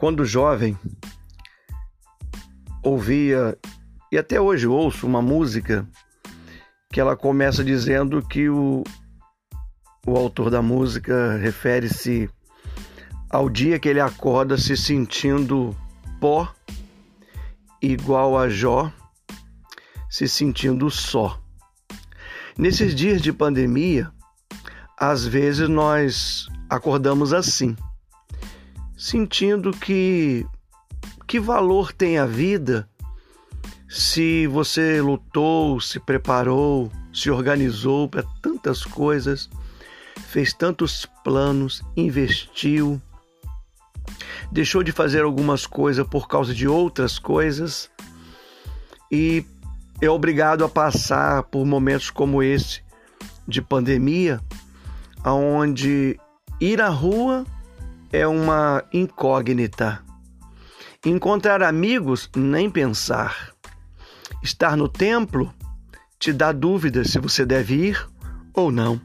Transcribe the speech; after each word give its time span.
Quando 0.00 0.24
jovem, 0.24 0.78
ouvia 2.82 3.54
e 4.10 4.16
até 4.16 4.40
hoje 4.40 4.66
ouço 4.66 5.06
uma 5.06 5.20
música 5.20 5.86
que 6.90 6.98
ela 6.98 7.14
começa 7.14 7.62
dizendo 7.62 8.26
que 8.26 8.48
o, 8.48 8.82
o 10.06 10.16
autor 10.16 10.48
da 10.48 10.62
música 10.62 11.36
refere-se 11.36 12.30
ao 13.28 13.50
dia 13.50 13.78
que 13.78 13.90
ele 13.90 14.00
acorda 14.00 14.56
se 14.56 14.74
sentindo 14.74 15.76
pó 16.18 16.50
igual 17.82 18.38
a 18.38 18.48
Jó, 18.48 18.90
se 20.08 20.26
sentindo 20.26 20.90
só. 20.90 21.38
Nesses 22.56 22.94
dias 22.94 23.20
de 23.20 23.34
pandemia, 23.34 24.10
às 24.98 25.26
vezes 25.26 25.68
nós 25.68 26.48
acordamos 26.70 27.34
assim 27.34 27.76
sentindo 29.00 29.70
que 29.70 30.46
que 31.26 31.40
valor 31.40 31.90
tem 31.90 32.18
a 32.18 32.26
vida 32.26 32.86
se 33.88 34.46
você 34.46 35.00
lutou, 35.00 35.80
se 35.80 35.98
preparou, 35.98 36.92
se 37.12 37.30
organizou 37.30 38.08
para 38.08 38.24
tantas 38.42 38.84
coisas, 38.84 39.48
fez 40.28 40.52
tantos 40.52 41.06
planos, 41.24 41.82
investiu, 41.96 43.00
deixou 44.52 44.82
de 44.82 44.92
fazer 44.92 45.22
algumas 45.22 45.64
coisas 45.66 46.06
por 46.06 46.28
causa 46.28 46.52
de 46.52 46.68
outras 46.68 47.18
coisas 47.18 47.90
e 49.10 49.46
é 50.02 50.10
obrigado 50.10 50.62
a 50.62 50.68
passar 50.68 51.44
por 51.44 51.64
momentos 51.64 52.10
como 52.10 52.42
esse 52.42 52.82
de 53.48 53.62
pandemia, 53.62 54.40
aonde 55.24 56.20
ir 56.60 56.82
à 56.82 56.88
rua 56.88 57.46
é 58.12 58.26
uma 58.26 58.84
incógnita. 58.92 60.02
Encontrar 61.04 61.62
amigos, 61.62 62.28
nem 62.36 62.68
pensar. 62.68 63.52
Estar 64.42 64.76
no 64.76 64.88
templo 64.88 65.52
te 66.18 66.32
dá 66.32 66.52
dúvidas 66.52 67.10
se 67.10 67.18
você 67.18 67.46
deve 67.46 67.74
ir 67.74 68.08
ou 68.54 68.70
não. 68.70 69.00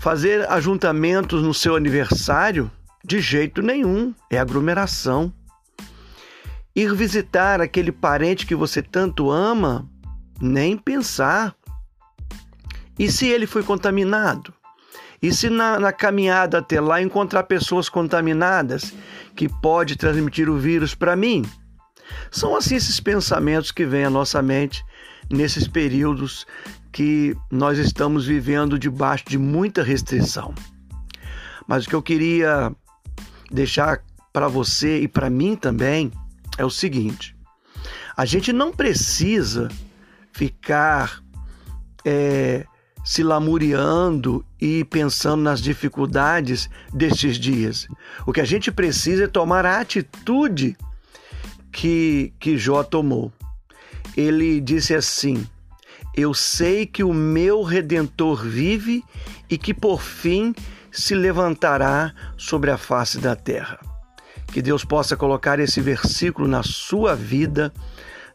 Fazer 0.00 0.48
ajuntamentos 0.50 1.42
no 1.42 1.52
seu 1.52 1.76
aniversário, 1.76 2.70
de 3.04 3.20
jeito 3.20 3.60
nenhum, 3.60 4.14
é 4.30 4.38
aglomeração. 4.38 5.32
Ir 6.74 6.94
visitar 6.94 7.60
aquele 7.60 7.92
parente 7.92 8.46
que 8.46 8.54
você 8.54 8.82
tanto 8.82 9.30
ama, 9.30 9.88
nem 10.40 10.76
pensar. 10.76 11.54
E 12.98 13.10
se 13.10 13.26
ele 13.26 13.46
foi 13.46 13.62
contaminado? 13.62 14.54
E 15.22 15.32
se 15.32 15.50
na, 15.50 15.78
na, 15.78 15.92
caminhada 15.92 16.58
até 16.58 16.80
lá 16.80 17.02
encontrar 17.02 17.42
pessoas 17.42 17.88
contaminadas 17.88 18.94
que 19.36 19.48
pode 19.48 19.96
transmitir 19.96 20.48
o 20.48 20.56
vírus 20.56 20.94
para 20.94 21.14
mim? 21.14 21.44
São 22.30 22.56
assim 22.56 22.76
esses 22.76 22.98
pensamentos 23.00 23.70
que 23.70 23.84
vêm 23.84 24.04
à 24.04 24.10
nossa 24.10 24.40
mente 24.40 24.82
nesses 25.30 25.68
períodos 25.68 26.46
que 26.90 27.36
nós 27.50 27.78
estamos 27.78 28.26
vivendo 28.26 28.78
debaixo 28.78 29.24
de 29.28 29.38
muita 29.38 29.82
restrição. 29.82 30.54
Mas 31.66 31.84
o 31.84 31.88
que 31.88 31.94
eu 31.94 32.02
queria 32.02 32.74
deixar 33.50 34.02
para 34.32 34.48
você 34.48 35.00
e 35.00 35.08
para 35.08 35.30
mim 35.30 35.54
também 35.54 36.10
é 36.58 36.64
o 36.64 36.70
seguinte: 36.70 37.36
a 38.16 38.24
gente 38.24 38.52
não 38.52 38.72
precisa 38.72 39.68
ficar 40.32 41.22
é, 42.04 42.64
se 43.10 43.24
lamuriando 43.24 44.46
e 44.60 44.84
pensando 44.84 45.42
nas 45.42 45.60
dificuldades 45.60 46.70
destes 46.94 47.40
dias. 47.40 47.88
O 48.24 48.32
que 48.32 48.40
a 48.40 48.44
gente 48.44 48.70
precisa 48.70 49.24
é 49.24 49.26
tomar 49.26 49.66
a 49.66 49.80
atitude 49.80 50.76
que, 51.72 52.32
que 52.38 52.56
Jó 52.56 52.84
tomou. 52.84 53.32
Ele 54.16 54.60
disse 54.60 54.94
assim: 54.94 55.44
Eu 56.16 56.32
sei 56.32 56.86
que 56.86 57.02
o 57.02 57.12
meu 57.12 57.64
redentor 57.64 58.44
vive 58.44 59.02
e 59.50 59.58
que 59.58 59.74
por 59.74 60.00
fim 60.00 60.54
se 60.92 61.12
levantará 61.12 62.14
sobre 62.36 62.70
a 62.70 62.78
face 62.78 63.18
da 63.18 63.34
terra. 63.34 63.80
Que 64.52 64.62
Deus 64.62 64.84
possa 64.84 65.16
colocar 65.16 65.58
esse 65.58 65.80
versículo 65.80 66.46
na 66.46 66.62
sua 66.62 67.16
vida, 67.16 67.72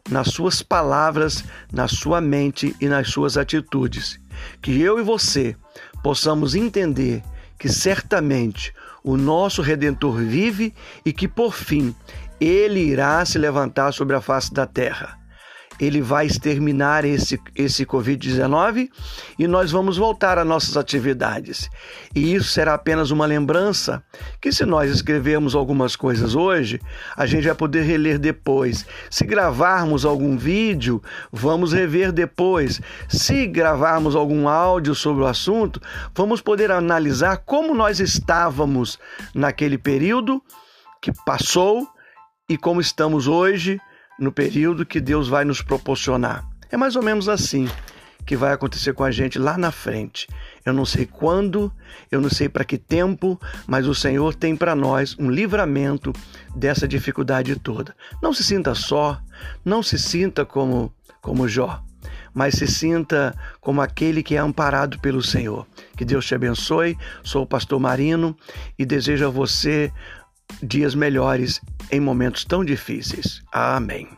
nas 0.08 0.28
suas 0.28 0.62
palavras, 0.62 1.44
na 1.72 1.88
sua 1.88 2.20
mente 2.20 2.74
e 2.80 2.88
nas 2.88 3.08
suas 3.08 3.36
atitudes. 3.36 4.20
Que 4.60 4.80
eu 4.80 4.98
e 4.98 5.02
você 5.02 5.56
possamos 6.02 6.54
entender 6.54 7.22
que 7.58 7.68
certamente 7.68 8.72
o 9.02 9.16
nosso 9.16 9.62
Redentor 9.62 10.16
vive 10.16 10.74
e 11.04 11.12
que 11.12 11.26
por 11.26 11.54
fim 11.54 11.94
ele 12.40 12.80
irá 12.80 13.24
se 13.24 13.38
levantar 13.38 13.92
sobre 13.92 14.14
a 14.14 14.20
face 14.20 14.52
da 14.52 14.66
terra 14.66 15.25
ele 15.80 16.00
vai 16.00 16.26
exterminar 16.26 17.04
esse, 17.04 17.40
esse 17.54 17.84
Covid-19 17.84 18.88
e 19.38 19.46
nós 19.46 19.70
vamos 19.70 19.96
voltar 19.96 20.38
às 20.38 20.46
nossas 20.46 20.76
atividades. 20.76 21.68
E 22.14 22.34
isso 22.34 22.48
será 22.50 22.74
apenas 22.74 23.10
uma 23.10 23.26
lembrança 23.26 24.02
que, 24.40 24.52
se 24.52 24.64
nós 24.64 24.90
escrevermos 24.90 25.54
algumas 25.54 25.96
coisas 25.96 26.34
hoje, 26.34 26.80
a 27.16 27.26
gente 27.26 27.44
vai 27.46 27.54
poder 27.54 27.82
reler 27.82 28.18
depois. 28.18 28.86
Se 29.10 29.24
gravarmos 29.24 30.04
algum 30.04 30.36
vídeo, 30.36 31.02
vamos 31.30 31.72
rever 31.72 32.12
depois. 32.12 32.80
Se 33.08 33.46
gravarmos 33.46 34.16
algum 34.16 34.48
áudio 34.48 34.94
sobre 34.94 35.22
o 35.22 35.26
assunto, 35.26 35.80
vamos 36.14 36.40
poder 36.40 36.70
analisar 36.70 37.38
como 37.38 37.74
nós 37.74 38.00
estávamos 38.00 38.98
naquele 39.34 39.78
período 39.78 40.42
que 41.00 41.12
passou 41.24 41.86
e 42.48 42.56
como 42.56 42.80
estamos 42.80 43.26
hoje 43.26 43.80
no 44.18 44.32
período 44.32 44.86
que 44.86 45.00
Deus 45.00 45.28
vai 45.28 45.44
nos 45.44 45.62
proporcionar. 45.62 46.44
É 46.70 46.76
mais 46.76 46.96
ou 46.96 47.02
menos 47.02 47.28
assim 47.28 47.68
que 48.24 48.36
vai 48.36 48.52
acontecer 48.52 48.92
com 48.92 49.04
a 49.04 49.10
gente 49.10 49.38
lá 49.38 49.56
na 49.56 49.70
frente. 49.70 50.26
Eu 50.64 50.72
não 50.72 50.84
sei 50.84 51.06
quando, 51.06 51.72
eu 52.10 52.20
não 52.20 52.28
sei 52.28 52.48
para 52.48 52.64
que 52.64 52.76
tempo, 52.76 53.40
mas 53.68 53.86
o 53.86 53.94
Senhor 53.94 54.34
tem 54.34 54.56
para 54.56 54.74
nós 54.74 55.16
um 55.16 55.30
livramento 55.30 56.12
dessa 56.54 56.88
dificuldade 56.88 57.54
toda. 57.56 57.94
Não 58.20 58.34
se 58.34 58.42
sinta 58.42 58.74
só, 58.74 59.20
não 59.64 59.80
se 59.80 59.96
sinta 59.96 60.44
como 60.44 60.92
como 61.22 61.48
Jó, 61.48 61.82
mas 62.32 62.54
se 62.54 62.68
sinta 62.68 63.34
como 63.60 63.80
aquele 63.80 64.22
que 64.22 64.36
é 64.36 64.38
amparado 64.38 64.98
pelo 65.00 65.20
Senhor. 65.20 65.66
Que 65.96 66.04
Deus 66.04 66.24
te 66.24 66.36
abençoe. 66.36 66.96
Sou 67.24 67.42
o 67.42 67.46
pastor 67.46 67.80
Marino 67.80 68.36
e 68.78 68.84
desejo 68.84 69.26
a 69.26 69.30
você 69.30 69.92
dias 70.62 70.94
melhores 70.94 71.60
em 71.90 72.00
momentos 72.00 72.44
tão 72.44 72.64
difíceis. 72.64 73.42
Amém. 73.52 74.08